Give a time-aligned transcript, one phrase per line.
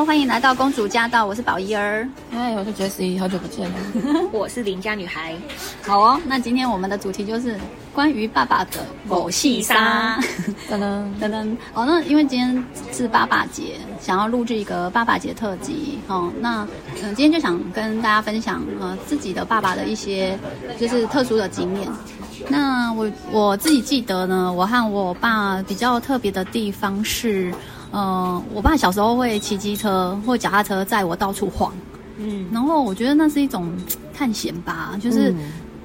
[0.00, 2.08] Hello，欢迎来到公主驾到，我是宝仪儿。
[2.30, 3.76] 嗨，我是 Jessie，好久不见了。
[4.32, 5.34] 我是邻家女孩。
[5.82, 7.54] 好哦，那今天我们的主题就是
[7.92, 10.18] 关于爸爸的某细沙。
[10.70, 11.54] 噔噔 噔噔。
[11.74, 15.98] 哦，那因为今天是爸爸节，想要录制一个爸爸节特辑。
[16.08, 16.66] 哦，那
[17.02, 20.38] 嗯、呃，今天就想跟大家分享呃自己的爸爸的一些
[20.78, 21.86] 就是特殊的经验。
[22.48, 27.52] 那我我自己记得呢，我和我爸比较特别的地方是。
[27.90, 31.72] 呃，我爸小时候会骑机车或脚踏车载我到处晃，
[32.18, 33.72] 嗯，然后我觉得那是一种
[34.14, 35.36] 探险吧，就是、嗯、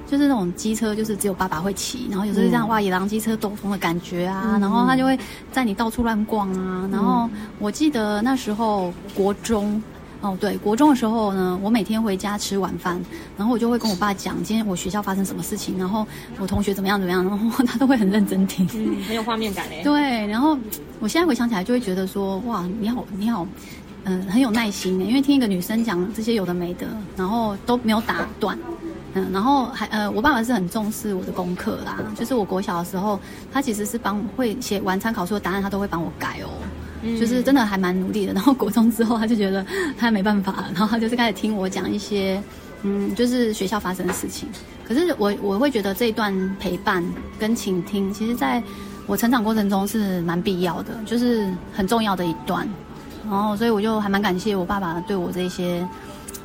[0.06, 5.18] 就是那种机车，就是只有爸爸会骑，然后有时候这样哇，野狼机车兜风的感觉啊，嗯、然后他就会
[5.50, 9.82] 载你到处乱逛啊，嗯、然后我记得那时候国中。
[10.22, 13.00] 哦，对，国中的时候呢，我每天回家吃晚饭，
[13.36, 16.06] 然后我就会跟我爸讲今天我学校发生什么事情，然后
[16.38, 19.82] 我同学怎么样怎么样，然后 他都会很认真听，嗯，很有画面感嘞。
[19.84, 20.56] 对，然后
[20.98, 23.46] 我现在回想起来就会觉得说，哇，你好，你好，
[24.04, 26.86] 嗯、呃，很有耐心，因为听一个女生讲这些有的没的，
[27.16, 28.58] 然后都没有打断，
[29.14, 33.20] 嗯，然后还呃，我爸爸是很重视我的功课啦，就是我国小的时候，
[33.52, 36.48] 他其实是帮会写完参考书的答案，他都会帮我改哦。
[37.18, 39.64] 就是真的还蛮努力的，然后国中之后他就觉得
[39.98, 42.42] 他没办法，然后他就是开始听我讲一些，
[42.82, 44.48] 嗯，就是学校发生的事情。
[44.86, 47.04] 可是我我会觉得这一段陪伴
[47.38, 48.62] 跟倾听，其实在
[49.06, 52.68] 我成长过程中是蛮必要的，就是很重要的一段。
[53.28, 55.84] 然后所以我就还蛮感谢我爸爸对我这些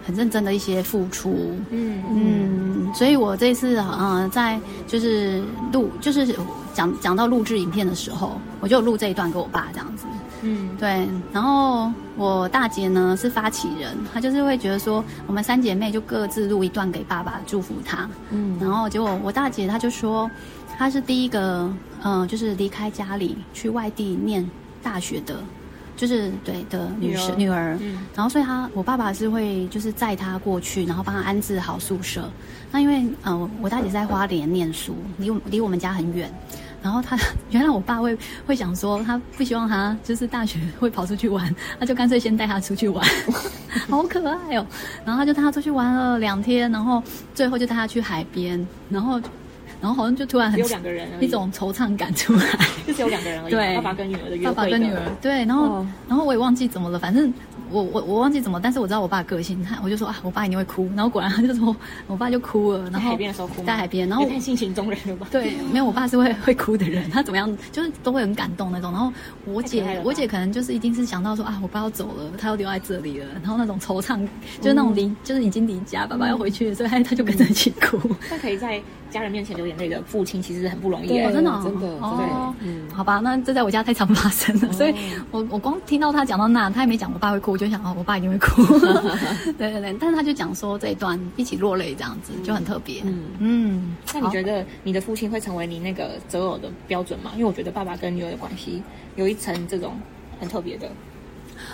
[0.03, 1.55] 很认真的一些付出。
[1.69, 6.35] 嗯嗯，所以我这次嗯在就是录就是
[6.73, 10.05] 讲讲到录制影片的时候，我就录这一段给我爸这样子。
[10.41, 11.07] 嗯，对。
[11.31, 18.09] 然后我大姐呢是发起人，她就是会觉得说，我们三姐妹就各自录一段给爸爸祝福他。
[18.31, 20.29] 嗯，然后结果我大姐她就说，
[20.77, 21.71] 她是第一个，
[22.03, 24.49] 嗯、呃，就是离开家里去外地念
[24.81, 25.37] 大学的，
[25.95, 27.47] 就是对的女生女儿。
[27.47, 32.29] 女儿嗯，然后所以她我爸爸是会就是载她过去，然后帮她安置好宿舍。
[32.71, 36.33] 那因为呃我大姐在花莲念书，离我离我们家很远。
[36.81, 37.17] 然后他
[37.51, 43.05] 原来我爸会会想说，他不希望他就是大学会跑出去玩，他就干脆先带他出去玩，
[43.89, 44.65] 好可爱哦。
[45.05, 47.01] 然后他就带他出去玩了两天，然后
[47.33, 49.21] 最后就带他去海边，然后
[49.79, 52.45] 然后好像就突然很有两个人一种惆怅感出来，
[52.87, 57.33] 就只有两个人而已，对，爸爸跟女儿的约会，爸爸跟女儿对，然后、哦、然后我也忘记怎么了，反正。
[57.71, 61.75] 我我我忘记怎么，但是我知道我爸的个性，他我就说啊，我爸一定会哭，然后果然他就说，
[62.07, 65.27] 我爸就哭了，然后在海边的时候哭，在海边，然后太性情中人了吧？
[65.31, 68.91] 对，没有，我爸是会会哭的人，他怎么样就是都会很感动那种。
[68.91, 69.11] 然后
[69.45, 74.19] 我姐我姐可能就是一定是想到说啊，我爸要走了，他要留在这里了，然后那种惆怅，
[74.59, 77.97] 就是那种离、嗯、就是已经离家，爸爸要回去了，所以他他就跟着一起哭。
[78.29, 84.93] 他、嗯、可以在家人面前流眼泪的父亲，其实很不容易，对真的、哦、真的哦，嗯，好吧，那这在我家太常发生了，哦、所以
[85.31, 88.63] 我我光听到他讲到那，他也没讲我爸会哭，我就想哦，我爸一定会哭。
[89.55, 93.03] 对对对，但是他就讲说这一段一起落泪这样子就很特别。
[93.05, 97.29] 嗯嗯，那你觉得你的父亲会成为你那个择偶的标准吗？
[97.35, 98.81] 因为我觉得爸爸跟女儿的关系
[99.15, 99.93] 有一层这种
[100.39, 100.87] 很特别的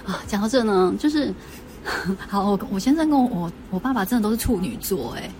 [0.05, 0.19] 啊。
[0.27, 1.33] 讲到这呢，就是
[2.27, 5.31] 好，我我先生跟我我爸爸真的都是处女座哎，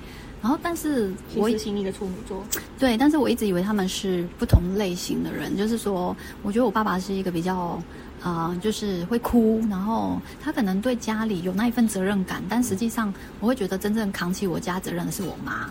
[0.42, 2.42] 然后但是我细腻的处女座，
[2.80, 7.78] 对，但是我一直以为他们是不同类型的人，就是说，我觉得我爸爸是一个比较。
[8.22, 15.70] 啊、呃，就是会哭，然后他可能对家里有那一份责任感，但实际上我会觉得真正扛起我家责任的是我妈，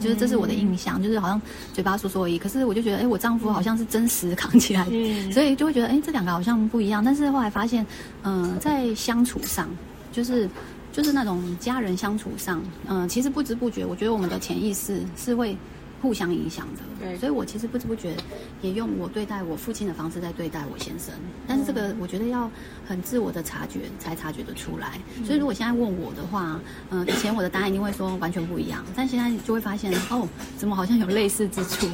[0.00, 1.40] 就是这是我的印象，就是好像
[1.74, 2.38] 嘴巴说说而已。
[2.38, 4.84] 可是我就觉得，哎，我丈夫好像是真实扛起来，
[5.32, 7.04] 所以就会觉得，哎，这两个好像不一样。
[7.04, 7.84] 但是后来发现，
[8.22, 9.68] 嗯、呃，在相处上，
[10.12, 10.48] 就是
[10.92, 15.56] 就是那种家人相处上，嗯、呃，其实不知不觉，我觉得我们的潜意识是会。
[16.00, 18.16] 互相影响的，对，所以我其实不知不觉
[18.62, 21.12] 也用我对待我父亲的方式在对待我先生，
[21.46, 22.50] 但是这个我觉得要
[22.86, 25.00] 很自我的察觉才察觉得出来。
[25.24, 31.88] 所以如果现在问我的话，嗯、呃，以前我的答案一定会说完全不一样，但现在就会发现哦，怎么好像有类似之处，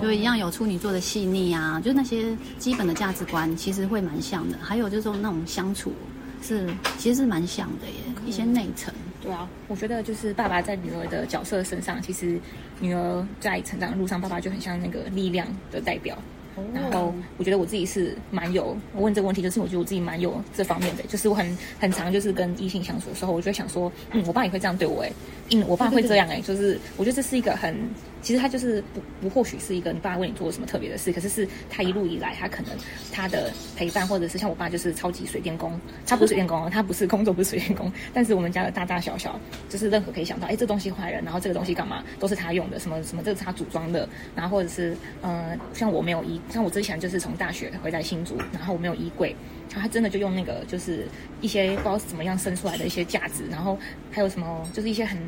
[0.00, 5.92] 就一样有处女座的细腻啊，就是那些基本的价值观其实会蛮像的，还有就是说那种相处
[6.40, 7.94] 是其实是蛮像的耶，
[8.24, 8.94] 一些内层。
[9.28, 12.40] 对啊，我觉得就是爸爸在女儿的角色身上，其实
[12.80, 16.16] 女儿在成长的路上，爸爸就很像那个力量的代表。
[16.74, 25.12] 然后我觉得我自己是蛮有，我问这个问题就是我觉得我自己蛮有这方面的，就是我很很常就是跟异性相处的时候，我就会想说，嗯，我爸也会这样对我哎，
[25.50, 27.76] 嗯，我爸会这样哎，就是我觉得这是一个很
[28.20, 32.72] 其实他就是不不，或许是一个你爸为你做了什么特别的事，可是是他一路以来，他可能
[33.12, 39.38] 他的陪伴，或者是像我爸就是超级水电工，他不是水电工， 他不是工作不是水电工，但是我们家的大大小小，
[39.68, 49.34] 就是任何可以想到，哎，这东西坏了，然后这个东西干嘛，都是他用的，什么什么，这个是他组装的，然后或者是呃，像我没有衣，像我之前就是从大学回来新竹，然后我没有衣柜，
[49.70, 51.06] 然后他真的就用那个就是
[51.40, 53.78] 一些不知道是怎么样生出来的一些架子，然后
[54.10, 55.18] 还有什么就是一些很。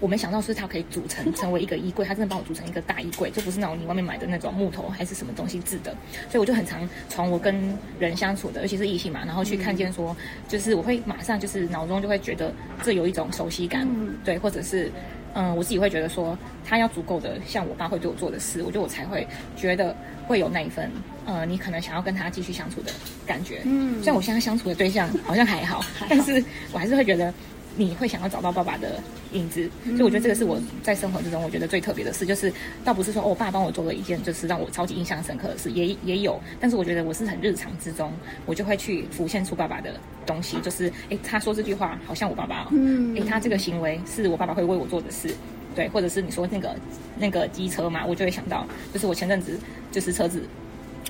[0.00, 5.94] 我没想到是它可以组成 成为一个衣柜，它真的帮我组成一个大衣柜，就不是那种你外面买的那种木头还是什么东西制的。
[6.28, 10.16] 所以我就很常从我跟人相处的，尤其是异性嘛，然后去看见说，
[10.48, 12.52] 就是我会马上就是脑中就会觉得
[12.82, 13.86] 这有一种熟悉感，
[14.24, 14.90] 对，或者是
[15.34, 16.36] 嗯，我自己会觉得说
[16.66, 19.94] 他要足够的像我爸会对我做的事，我觉得我才会觉得
[20.26, 20.90] 会有那一份
[21.26, 22.90] 呃，你可能想要跟他继续相处的
[23.26, 23.60] 感觉。
[23.64, 26.42] 嗯，像我现在相处的对象好像还好，但是
[26.72, 27.32] 我还是会觉得。
[27.76, 29.00] 你会想要找到爸爸的
[29.32, 32.52] 影子，所以我觉得这个是我在生活之中我觉得最特别的事，就是
[32.84, 38.12] 倒不是说哦，我爸帮我做了一件就是让我超级印象深刻的事，也也有，但是我觉得我是很日常之中，
[38.44, 39.94] 我就会去浮现出爸爸的
[40.26, 42.68] 东西，就是诶，他说这句话好像我爸爸哦，
[43.14, 45.34] 诶，他这个行为是我爸爸会为我做的事，
[45.74, 46.76] 对，或者是你说那个
[47.18, 49.58] 那个机车嘛，我就会想到，就是我前阵子
[49.92, 50.42] 就是车子。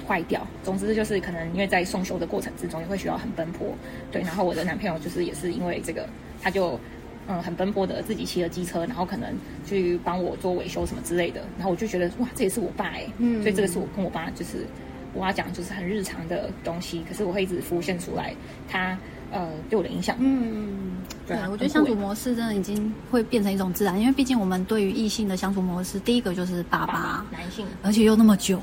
[0.07, 3.69] 坏掉，总之就是可能因为在送修的过程之中也会需要很奔波，
[4.11, 4.23] 对。
[4.23, 6.09] 然后我的男朋友就是也是因为这个，
[6.41, 6.79] 他就
[7.29, 9.35] 嗯很奔波的自己骑了机车，然后可能
[9.67, 11.41] 去帮我做维修什么之类的。
[11.57, 14.67] 然后我就觉得哇，这也是我爸哎，嗯，所以这个是我跟我爸就是
[15.13, 18.35] 我要讲就是很日常的东西，可是我会一直浮现出来
[18.69, 18.99] 他
[19.31, 20.17] 呃对我的影响。
[20.19, 28.61] 嗯，对啊，我觉得相处模式真的已经会变成一种自然，因为毕竟我们对于异性的相处模式，第一个就是爸爸，男性，而且又那么久。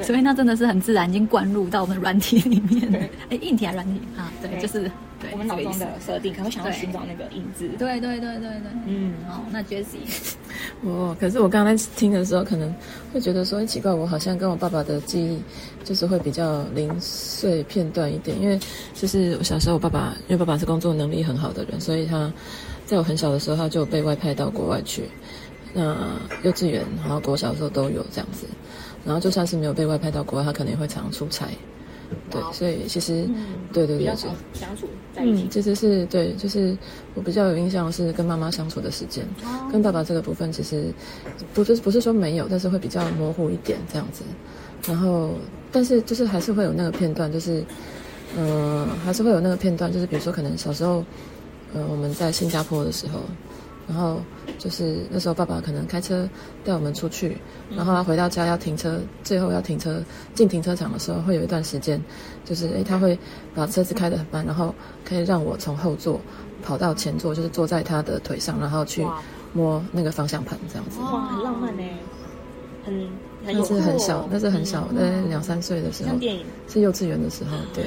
[0.00, 3.10] 所以那真的是很自然，已经灌入到我们软体里面。
[3.28, 4.32] 哎，硬体还是软体啊？
[4.40, 4.90] 对，就是对
[5.30, 7.68] 我们脑中的设定，可能会想要寻找那个影子。
[7.78, 10.34] 对对对对对，嗯，好，那 Jessie，
[10.82, 12.74] 我可是我刚才听的时候，可能
[13.12, 15.40] 会觉得说很奇怪，我好像跟我爸爸的记忆
[15.84, 18.58] 就是会比较零碎片段一点，因为
[18.94, 22.32] 就是我小时候我爸爸，因为爸爸是工作能力很好的人，所以他
[22.86, 25.04] 在我很小的时候他就被外派到国外去，
[25.72, 25.96] 那
[26.42, 28.46] 幼稚园然后国小的时候都有这样子。
[29.04, 31.48] 然后就算是没有被外派到国外，他可能也会常常出差，
[32.30, 34.06] 对，所以其实，嗯、对对对，
[34.54, 36.76] 相处在一起，嗯，其实是对，就是
[37.14, 40.92] 我比较有印象是跟妈妈相处的时间，哦、跟爸爸这个部分其实
[41.54, 44.22] 不是不是说没有，但是会比较模糊一点这样子。
[44.86, 45.30] 然后，
[45.70, 47.64] 但是就是还是会有那个片段，就是
[48.36, 51.04] 嗯、呃，还是会有那个片段，就是比如说可能小时候，
[51.74, 53.20] 呃，我们在新加坡的时候。
[53.88, 54.20] 然后
[54.58, 56.28] 就是那时候，爸爸可能开车
[56.64, 57.36] 带我们出去，
[57.76, 60.02] 然后他回到家要停车，最后要停车
[60.34, 62.00] 进停车场的时候，会有一段时间，
[62.44, 63.18] 就是诶，他会
[63.54, 64.74] 把车子开得很慢，然后
[65.04, 66.20] 可以让我从后座
[66.62, 69.04] 跑到前座，就是坐在他的腿上，然后去
[69.52, 71.00] 摸那个方向盘这样子。
[71.00, 71.82] 哇，很浪漫呢，
[72.84, 72.94] 很
[73.44, 76.10] 很那是很小，那是很小，在两三岁的时候，
[76.68, 77.86] 是幼稚园的时候，对。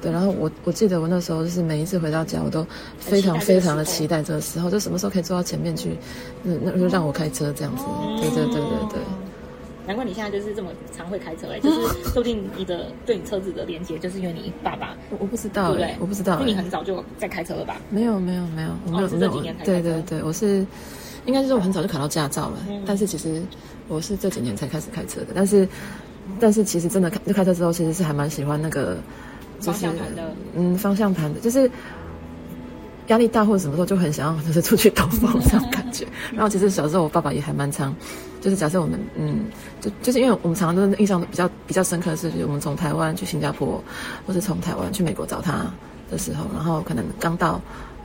[0.00, 2.66] 对，然后我我记得我那时候就是每一次回到家，我都
[2.98, 5.96] 非常非常的期待这个时候，就什么时候可以坐到前面去，
[6.42, 7.84] 那那就让我开车这样子。
[8.20, 9.00] 对对对对对。
[9.86, 14.94] 难怪你现在就是这么常会开车哎，就是说不定你的对你车子的连接，就是因为你爸爸。
[15.10, 16.38] 我我不知道哎，我不知道。
[16.40, 17.76] 因为你很早就在开车了吧？
[17.90, 19.72] 没有没有没有，我没有这几年才开车。
[19.72, 20.64] 对对对，我是
[21.26, 23.42] 应该是我很早就考到驾照了，但是其实
[23.88, 25.28] 我是这几年才开始开车的。
[25.34, 25.66] 但是
[26.38, 28.96] 但是其实真的开就开车之后，其实是还蛮喜欢那个。
[29.60, 31.70] 就是、方向盘的，嗯，方向盘的，就是
[33.08, 36.06] 压力大或者什么时候就很想要， 就是出去兜风这种感觉。
[36.32, 37.94] 然后其实小时候我爸爸也还蛮常，
[38.40, 39.44] 就是假设我们，嗯，
[39.80, 43.82] 就就是因为我们常常都印象比较比较深刻的是，我们从台湾去新加坡，
[44.26, 45.66] 或者从台湾去美国找他
[46.10, 47.60] 的时候，然后可能刚到，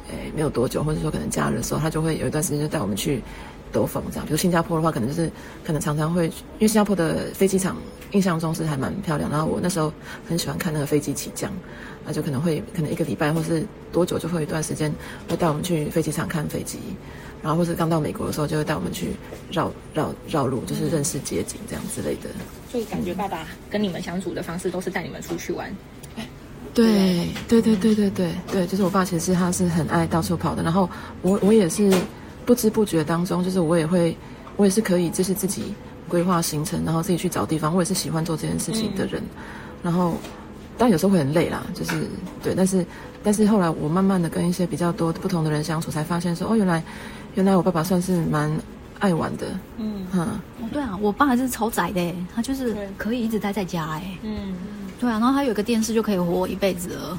[0.10, 3.22] 诶，没有多久，或者说可能假日的时候，他就会有一段时间就带我们去。
[3.72, 5.30] 兜风这样，比如新加坡的话，可能就是
[5.66, 7.76] 可能常常会，因为新加坡的飞机场
[8.12, 9.30] 印象中是还蛮漂亮。
[9.30, 9.92] 然后我那时候
[10.28, 11.52] 很喜欢看那个飞机起降，
[12.06, 14.94] 那就可能会可能一个礼拜或是多久就会有一段时间
[15.30, 16.80] 会带我们去飞机场看飞机，
[17.42, 19.10] 然后或是刚到美国的时候就会带我们去
[19.52, 22.30] 绕绕绕路，就是认识街景这样之类的。
[22.72, 25.70] 所以感觉爸爸跟你们相处的方式都是带你们出去玩。
[26.74, 30.90] 对对对对对对对，就是我爸其实他是很爱到处跑的，然后
[31.22, 31.92] 我我也是。
[32.46, 34.16] 不知不觉当中，就是我也会，
[34.56, 35.74] 我也是可以，就是自己
[36.08, 37.74] 规划行程，然后自己去找地方。
[37.75, 39.22] 我也是喜欢做这件事情的人。
[39.22, 39.28] 嗯、
[39.84, 40.14] 然后，
[40.78, 42.08] 但有时候会很累啦，就是
[42.44, 42.54] 对。
[42.56, 42.86] 但是，
[43.24, 46.84] 但是后来我慢慢的跟一些比较多不同的人相处，才发现说，哦，原来，
[47.34, 48.52] 原来我爸爸算是蛮
[49.00, 49.48] 爱玩的。
[49.78, 50.22] 嗯嗯。
[50.62, 54.18] 哦，对啊，我爸还是超宅的，他就是可以一直待在家，哎。
[54.22, 54.56] 嗯。
[55.00, 57.18] 对啊，然后他有个电视就可以活一辈子了。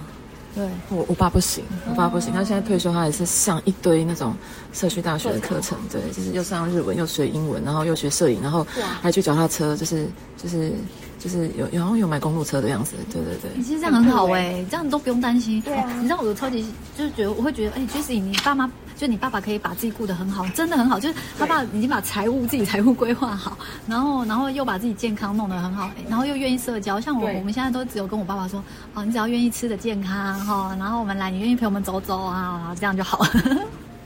[0.57, 4.35] 对我我爸不行，我爸不行，他现在退休，他也是上一堆那种
[4.73, 8.67] 社区大学的课程，对，就是又上日文，又学英文，然后又学摄影，然后
[9.03, 10.09] 还去脚踏车，就是
[10.43, 10.73] 就是
[11.19, 13.51] 就是有然后有买公路车的样子，对对对。
[13.55, 15.61] 你其实这样很好哎，这样都不用担心。
[15.61, 16.65] 对啊，你知道我超级
[16.97, 18.71] 就是觉得我会觉得，哎，即使你爸妈。
[18.97, 20.99] 就你爸爸可以把自己顾得很好，真的很好。
[20.99, 26.99] 就是他爸已经把财务自己财务规划好，然后然后又把自己健康弄得很好，然后又愿意社交。
[26.99, 28.63] 像我我们现在都只有跟我爸爸说，
[28.95, 33.31] 哦，你只要愿意吃的健康哈，然后我们来，你愿意陪我们走走啊，这样就好了。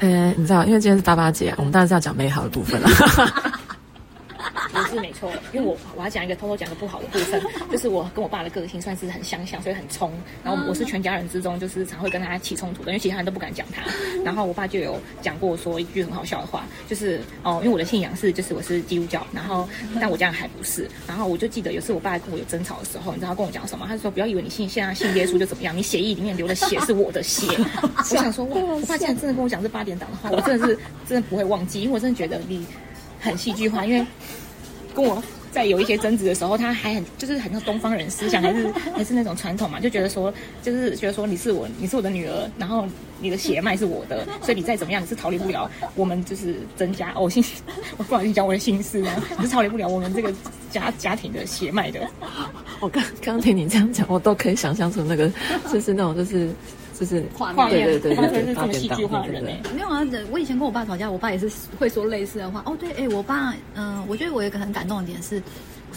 [0.01, 2.89] 呃，你知道，因为今天是爸爸节，我们当然是要讲美好的部分了。
[4.91, 10.13] 不是没错，因为我我要讲一个偷偷讲个不好的部分，就是我跟我爸的个性算是很相像，所以很冲。
[10.45, 13.83] 然后我是全家人之中就是常会跟他起冲突的，因为其他人都不敢讲他。
[14.25, 19.69] 然后我爸就有讲过说一句很好笑的话，就是哦，因为我的信仰是就是我是基督教，然后
[20.01, 20.89] 但我家人还不是。
[21.07, 23.87] 然后我就记得有次我爸跟我有争吵的时候，你知道他跟我讲什么？
[23.87, 27.47] 他就说不要以为你信现在信耶稣就怎么样，你血液里面流的血是我的血。
[27.97, 30.79] 我想说哇，我爸竟然真的跟我讲这八点档的话，我真的是
[31.09, 32.67] 真的不会忘记，因为我真的觉得你
[33.21, 34.05] 很戏剧化，因为。
[34.95, 40.33] 跟我在有一些争执的时候，他还很就是很像东方人思想， 还是还是那种传统嘛，就觉得说，
[40.63, 42.87] 就是觉得说你是我，你是我的女儿，然后
[43.21, 47.45] 你的血脉是我的，所以你再怎么样，你是逃离不了我们就是增加哦，心
[47.97, 50.33] 我不好意思讲我的心思啊，你是逃离不了我们这个
[50.71, 52.01] 家家庭的血脉的。
[52.79, 55.31] 我刚刚听你这样讲，我都可以想象出那个
[55.73, 56.49] 就是那种就是。
[57.00, 59.59] 就是画面，对对对，他是这么戏剧化的人哎。
[59.75, 62.62] 没有啊，我以前跟我爸吵架，我爸也是会说类似的话。
[62.66, 65.42] 哦，对，哎，我爸，嗯、呃，我觉得我有一个很感动的点是。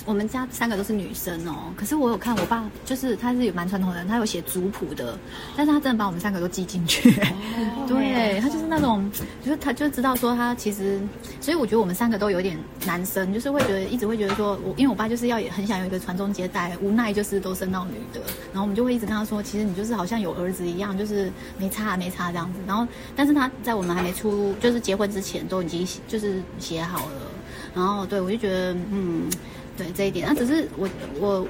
[0.06, 5.18] 我们家三个都是女生哦，可是我有看我爸，就是他是有蛮传统的人，他有写族谱的，
[5.56, 7.12] 但是他真的把我们三个都记进去。
[7.12, 9.10] 哦、 对，他就是那种，
[9.44, 11.00] 就是他就知道说他其实，
[11.40, 18.20] 所以我觉得我们三个都有点男生，就是会觉得一直会觉得说，我因为我爸就是要也很想有一个传宗接代，无奈就是都生到女的，
[18.52, 22.60] 然后我们就会一直跟他说，其实你就是好像有儿子一样，就是没差没差这样子。
[22.68, 22.86] 然后，
[23.16, 27.22] 但是他在我们还没出就是结婚之前都已经就是写好了，
[27.76, 29.30] 然后对我就觉得嗯。
[29.78, 30.90] 对这一点，那只是我
[31.20, 31.48] 我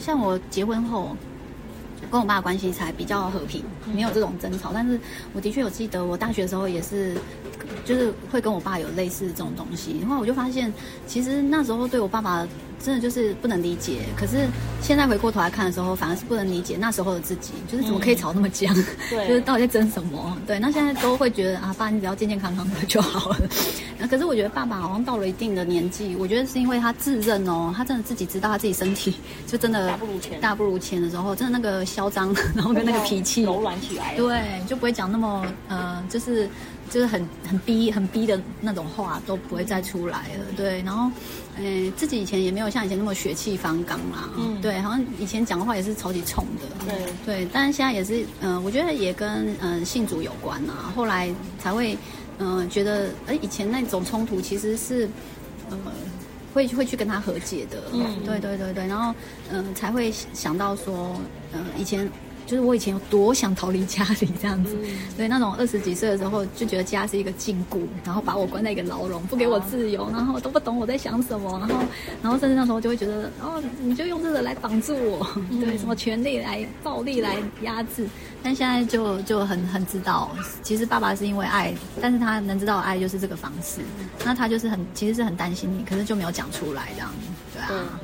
[0.00, 1.16] 像我结婚后，
[2.10, 3.62] 跟我爸的关系才比较和平，
[3.94, 4.70] 没有这种争吵。
[4.72, 4.98] 但是
[5.32, 7.14] 我的确有记得，我大学的时候也是，
[7.84, 9.98] 就是会跟我爸有类似这种东西。
[10.00, 10.72] 然后我就发现，
[11.06, 12.46] 其实那时候对我爸爸。
[12.82, 14.46] 真的就是不能理解，可是
[14.80, 18.72] 现在回过头来看的时候，反而是不能理解那时候的自己，就是怎么可以吵那么僵，
[19.10, 20.36] 就是到底在争什么？
[20.46, 23.36] 对，那现在都会觉得啊，爸，你只要健健康康的就好了。
[23.98, 29.16] 那可是我觉得爸爸好像到了一定的年纪，我觉得是因为他自认哦，他真的自己知道他自己身体
[29.46, 36.48] 就真的大不如前，大不如前的时候，真的那个嚣张， 然后跟那个脾气柔软起来，对，就不会讲那么呃，就是。
[36.90, 40.82] 就是很很逼很逼的那种话都不会再出来了，对。
[40.82, 41.10] 然后，
[41.58, 47.48] 诶，自己以前也没有像以前那么血气方刚啦，嗯，对，好像以前讲的话也是超级冲的，对对。
[47.52, 50.92] 但是现在也是，嗯、呃，我觉得也跟嗯、呃、信主有关啊。
[50.94, 51.28] 后来
[51.58, 51.96] 才会，
[52.38, 55.08] 嗯、呃，觉得，诶，以前那种冲突其实是，
[55.70, 55.76] 呃，
[56.54, 58.86] 会会去跟他和解的，嗯，对对对对。
[58.86, 59.14] 然后，
[59.50, 61.16] 嗯、呃，才会想到说，
[61.52, 62.08] 嗯、呃，以前。
[62.46, 71.84] 就是我以前有多想逃离家里这样子，嗯、对，那种二十几岁的时候就觉得家是一个禁锢，然后把我关在一个牢笼，不给我自由，然后都不懂我在想什么，然后，
[72.22, 75.26] 然后甚至那时候就会觉得，哦，你就用这个来绑住我，
[75.60, 78.06] 对，什么权力来暴力来压制，
[78.42, 80.30] 但现在就就很很知道，
[80.62, 83.80] 其实爸爸是因为爱，但是他能知道爱就是这个方式，
[84.24, 87.10] 那他就是很其实是很担心你，可是就没有讲出来这样，
[87.52, 88.00] 对啊。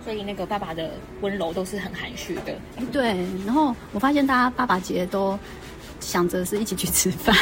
[0.00, 2.54] 嗯所以那个爸爸的温柔都是很含蓄的，
[2.90, 3.08] 对。
[3.44, 5.38] 然后我发现大家爸爸节都
[6.00, 7.36] 想着是一起去吃饭，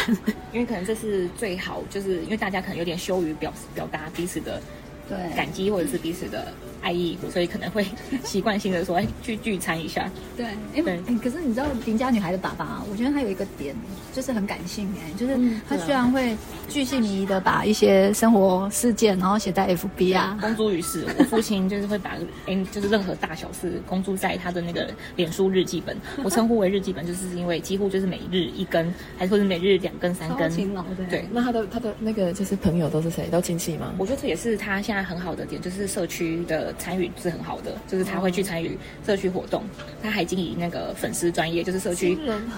[0.53, 4.61] 因为可能这是最好，就是因为大家可能有点羞于表表达彼此的
[5.09, 6.47] 对感激或者是彼此的。
[6.81, 7.85] 爱意，所以可能会
[8.23, 10.09] 习惯性的说，哎，去聚餐一下。
[10.37, 10.47] 对，
[10.77, 10.83] 哎，
[11.21, 13.75] 可是你知道邻家女孩的爸爸，我觉得他有一个点，
[14.15, 15.37] 就是很感性哎，就是
[15.69, 16.37] 他居然会
[16.69, 21.05] 巨细靡遗的把一些生活事件，然后写在 FB 啊，公诸于世。
[21.19, 22.13] 我父亲就是会把，
[22.47, 25.97] 哎，就是任何大小事公诸在他的那个脸书日记本。
[26.23, 30.49] 我称呼为日记本，就是因为几乎就是每日一根，还是或者每日两根、三根。
[30.49, 31.05] 勤劳的。
[31.11, 33.27] 对，那他的他的那个就是朋友都是谁？
[33.33, 33.93] 都亲戚吗？
[33.99, 36.75] 我觉得这也是他现在很好的点，就是社区的。
[36.79, 39.65] 参与是很好的，就是他会去参与社区活动，
[40.03, 42.17] 他还经营那个粉丝专业，就是社区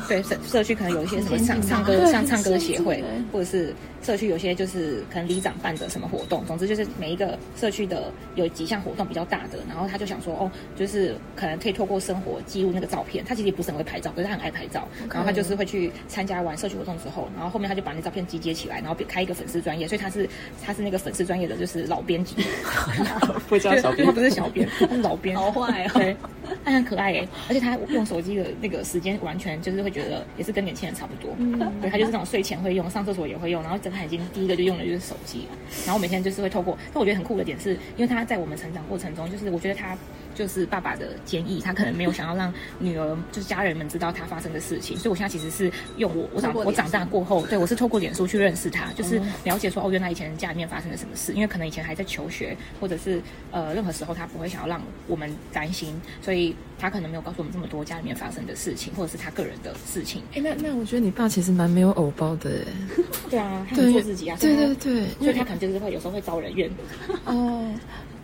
[0.08, 20.28] 对社社区可能有一些什么唱唱歌像唱歌协会，或者是社区有些就是可能里长办的什么活动，总之就是每一个社区的有几项活动比较大的，然后他就想说哦，就是可能可以透过生活记录那个照片，他其实也不是很会拍照，可是他很爱拍照，然后他就是会去参加完社区活动之后，然后后面他就把那照片集结起来，然后开一个粉丝专业，所以他是
[20.62, 22.29] 他是那个粉丝专业的就是老编辑，
[23.48, 24.06] 不叫小编。
[24.06, 25.90] 他不是小编，他是老编，好坏哦。
[25.94, 26.16] 对，
[26.64, 31.34] 他很可爱哎，而且他用手机的那个时间完全就是会觉得也是跟年轻人差不多。
[31.38, 35.46] 嗯，对，他就是那种睡前会用，上厕所也会用，然后睁开眼睛第一个就用的就是手机。
[35.84, 39.96] 然后每天就是会透过，但我觉得很酷的点是，因为他在我们成长过程中，就是我觉得他。
[40.32, 56.39] 就是爸爸的建议，他可能没有想要让女儿，就是家人们知道他发生的事情，所以我现在其实是用我我长我长大过后，对我是透过脸书去认识他，就是了解说哦，原来以前家里面发生了什么事，因为可能以前还在求学，或者是呃任何时候他不会想要让我们担心，所以
[56.78, 60.22] 他可能没有告诉我们这么多家里面发生的事情，或者是他个人的事情。
[60.34, 62.50] 哎，那那我觉得你爸其实蛮没有偶包的，
[63.28, 66.70] 对啊，他很做自己啊，对对对，所以他可能就是会有时候会招人怨
[67.24, 67.70] 哦。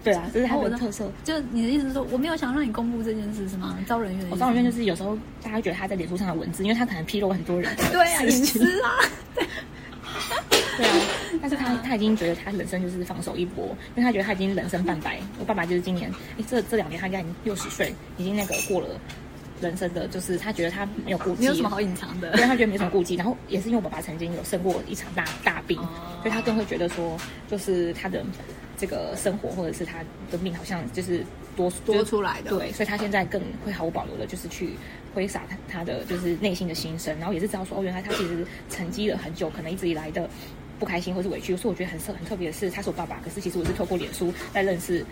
[0.04, 1.10] 对啊，这是他的特色。
[1.24, 3.76] 就你的意思是说，我没有想让你公布这件事是吗？
[3.88, 4.26] 招人怨。
[4.30, 8.90] 我招人怨就是有时候大家觉得他在脸书上的文字，因为他可能披露很多人的对啊隐私啊。
[10.76, 10.92] 对啊，
[11.40, 15.18] 但是他他已经觉得他人生就是放手一搏，因为他觉得他已经人生半百。
[15.38, 18.88] 我爸爸就是今年，哎，这这两年他应该已经六十岁，已经那个过了
[19.60, 23.14] 人生的，就是他觉得他没有顾忌，没有什么好隐藏的，因为他觉得没什么顾忌。
[23.14, 25.76] 然后也是因为我爸爸曾经有生过一场大大病，
[26.22, 27.18] 所以他更会觉得说，
[27.48, 28.24] 就是他的。
[28.78, 31.24] 这个生活或者是他的命，好像就是
[31.56, 34.74] 多多出来的，对，所以他现在更会毫无保留的，就是去
[35.14, 40.28] 挥洒他他的就是内心的心声，然后也是知道说，哦，原来他其实沉积了很久，可能一直以来的
[40.78, 41.56] 不开心或是委屈。
[41.56, 45.04] 所以我觉得很特很特别的是，他是我爸爸，可是其实我是透过脸书在认识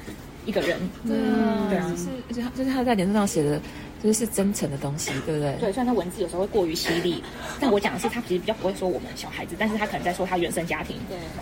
[0.46, 3.60] 一个人，嗯，对啊，就是而且他就是他在脸书上写的。
[4.02, 5.56] 就是是真诚的东西，对不对？
[5.58, 7.24] 对，虽然他文字有时候会过于犀利，
[7.58, 10.94] 但我讲的是他其实比较不会说我们小孩子，但是他可能在说他原生家庭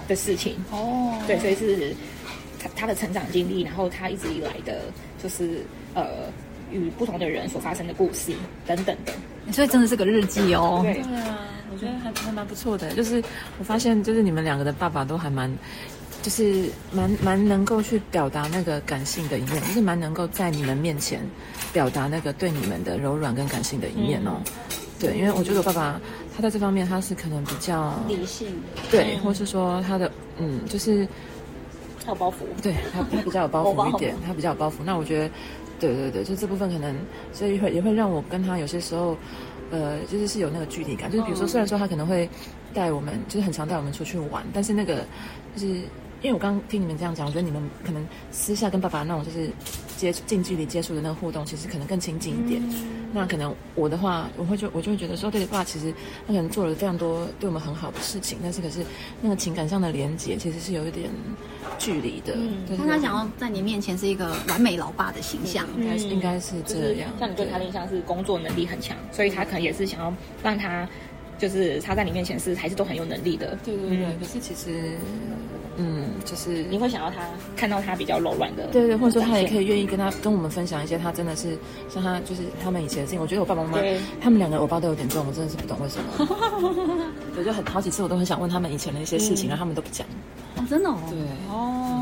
[0.06, 0.54] 的事情。
[0.70, 1.92] 哦，对，所以是
[2.60, 4.82] 他他的成长经历，然后他一直以来的，
[5.20, 6.06] 就是呃
[6.70, 8.32] 与不同的人所发生的故事
[8.64, 9.52] 等等的。
[9.52, 10.82] 所以真的是个日记哦。
[10.84, 11.38] 对，对啊，
[11.72, 12.90] 我觉得还还蛮不错的。
[12.94, 13.22] 就是
[13.58, 15.50] 我发现，就是你们两个的爸爸都还蛮。
[16.22, 21.20] 就是蛮蛮能够去表达那个感性的一面，就是蛮能够在你们面前
[21.72, 24.34] 表达那个对你们的柔软跟感性的一面哦。
[24.36, 24.52] 嗯、
[25.00, 26.00] 对，因为我觉得我爸爸
[26.36, 28.54] 他在这方面他是可能比较理性，
[28.88, 31.04] 对，或是说他的嗯，就是
[32.04, 34.74] 他有包袱，对他他比较有包袱 一点，他比较有包袱。
[34.84, 35.30] 那我觉得，
[35.80, 36.94] 对对对，就这部分可能
[37.32, 39.16] 所以会也会让我跟他有些时候，
[39.72, 41.10] 呃，就是是有那个距离感。
[41.10, 42.28] 就是比如说，虽然说他可能会
[42.72, 45.04] 带我们，就是很常带我们出去玩，但是那个
[45.56, 45.80] 就是。
[46.22, 49.50] 因为我刚刚听你们这样讲，我觉得你们可能私下跟爸爸那种就是
[50.02, 52.60] 接近距离接触的那个互动，其实可能更亲近一点。
[52.60, 55.94] 嗯、那可能我的话，我会就我就会觉得说，对爸爸其实
[56.26, 58.84] 他可能做了非常多对我们很好的事情，但是可是
[59.20, 61.08] 那个情感上的连接其实是有一点
[61.78, 62.32] 距离的。
[62.34, 67.08] 嗯，但他想要在你面前是一个完美老爸的形象，应该是应该是这样。
[67.20, 70.12] 像你对他的印象是工作能力很强，所以他可能也是想要
[70.42, 70.88] 让他
[71.42, 73.58] 就是他在你面前是还是都很有能力的。
[73.64, 74.96] 对对对，嗯、可是其实。
[75.78, 77.22] 嗯，就是你会想要他
[77.56, 81.56] 看到他比较柔软的，对对，或者说他也可以愿意跟他跟我们分享一些他真的是
[81.88, 83.18] 像他就是他们以前的事情。
[83.18, 83.78] 我觉得我爸爸妈妈
[84.20, 86.10] 他们两个我爸都有点重，我真的是不懂为什么。
[87.38, 90.06] 我就很好几次我都很想问他们以前的一些事情，嗯、然后他们都不讲。
[90.56, 90.98] 哦，真的哦。
[91.08, 92.01] 对哦。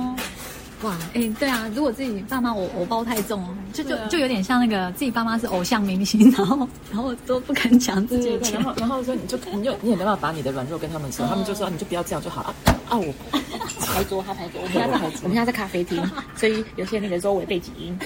[0.83, 12.55] 哇，哎、欸，对啊，如果自己爸妈我我包太重，就就就有点像那个自己爸妈是偶像明星， 然后然后都不敢讲自己，然后然后说你就你就你也没办法把你的软弱跟他们说，他们就说你就不要这样就好啊
[12.89, 13.13] 啊我
[13.93, 16.03] 牌桌他拍桌，我们家在我们家在咖啡厅，
[16.35, 17.99] 所以有些那个周围背景音，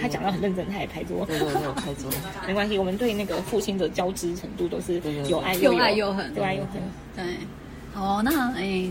[0.00, 2.10] 他讲到很认真，他也拍桌，对对对，拍桌
[2.46, 6.80] 没关系，我们对那个父亲的交织程度都是有爱又又爱又恨，又爱又恨，
[7.14, 7.24] 对，
[7.94, 8.88] 哦，那哎。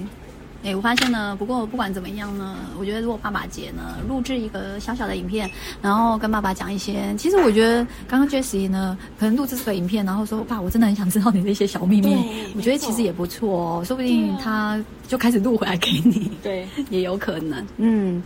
[0.63, 5.50] 哎，我发现呢，不过不管怎么样呢，我觉得如果爸爸节呢录制一个小小的影片，
[5.82, 12.15] 然后跟爸爸讲一些，其实我觉得刚刚 Jessie 呢，可能录制这个影片，然后说爸，我真的很想知道你的一些小秘密，
[12.56, 17.65] 我觉得其实也不错哦，说不定他就开始录回来给你，对， 也有可能。
[17.78, 18.21] 嗯，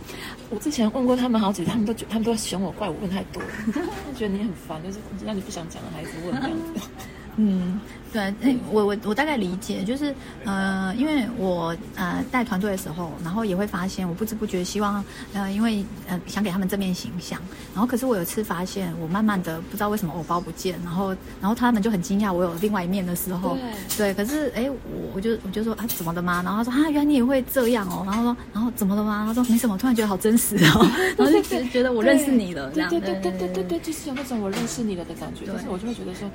[0.50, 3.42] 我之前问过他们好几次，他们都觉他们都嫌我怪我问太多，
[4.14, 6.80] 觉得你很烦，就是让你不想讲的孩子问这样子。
[7.38, 7.78] 嗯，
[8.12, 8.34] 对，
[8.70, 17.38] 我我我大概理解，就是呃，因为我呃带团队的时候，然后也会发现，我不知不觉希望呃，因为呃想给他们正面形象，
[17.74, 23.56] 然后可是我有次发现，我慢慢的不知道为什么偶包不见，然后然后他们就很惊讶我有另外一面的时候，
[23.96, 24.78] 对，对，可是哎，我
[25.16, 26.40] 我就我就说啊怎么的吗？
[26.42, 29.24] 然后他说啊原来你也会这样哦，然后说然后怎么了吗？
[29.26, 32.88] 他说没什么，突然觉得好真实哦， 然后就觉觉得我认识你了，这样。
[32.88, 36.30] 对对对对对对，就是有那种我认识你了的感觉，但是我就会觉得说。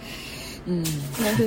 [0.65, 0.85] 嗯，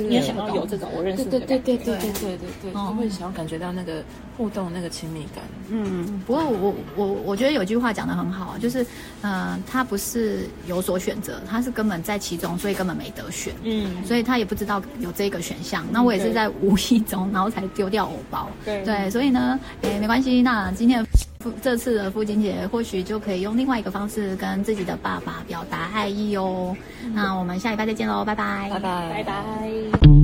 [0.09, 4.03] 你也想要有这种我认识的对对对对对对对对，就会想要感觉到那个
[4.35, 5.43] 互动那个亲密感。
[5.69, 8.85] 嗯，不过我我我觉得有句话讲的很好，就是
[9.21, 13.53] 嗯，他不是有所选择，他是根本在其中，所以根本没得选。
[13.63, 15.85] 嗯，所以他也不知道有这个选项。
[15.91, 18.49] 那我也是在无意中，然后才丢掉偶包。
[18.65, 20.41] 对对，所以呢，哎，没关系。
[20.41, 21.09] 那今天的。
[21.45, 26.75] 父这次的父亲节，或许就可以用另外一个方式跟自己的爸爸表达爱意哦。
[27.13, 30.14] 那我们下礼拜再见喽，拜拜，拜拜，拜拜。